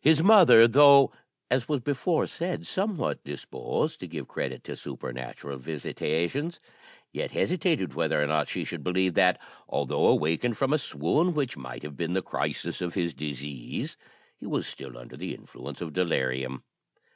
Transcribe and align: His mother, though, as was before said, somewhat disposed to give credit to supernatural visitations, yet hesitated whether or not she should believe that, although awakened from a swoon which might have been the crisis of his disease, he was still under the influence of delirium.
His 0.00 0.22
mother, 0.22 0.68
though, 0.68 1.10
as 1.50 1.68
was 1.68 1.80
before 1.80 2.28
said, 2.28 2.64
somewhat 2.64 3.24
disposed 3.24 3.98
to 3.98 4.06
give 4.06 4.28
credit 4.28 4.62
to 4.62 4.76
supernatural 4.76 5.58
visitations, 5.58 6.60
yet 7.10 7.32
hesitated 7.32 7.92
whether 7.92 8.22
or 8.22 8.28
not 8.28 8.46
she 8.48 8.62
should 8.62 8.84
believe 8.84 9.14
that, 9.14 9.36
although 9.68 10.06
awakened 10.06 10.56
from 10.56 10.72
a 10.72 10.78
swoon 10.78 11.34
which 11.34 11.56
might 11.56 11.82
have 11.82 11.96
been 11.96 12.12
the 12.12 12.22
crisis 12.22 12.80
of 12.80 12.94
his 12.94 13.14
disease, 13.14 13.96
he 14.36 14.46
was 14.46 14.64
still 14.64 14.96
under 14.96 15.16
the 15.16 15.34
influence 15.34 15.80
of 15.80 15.92
delirium. 15.92 16.62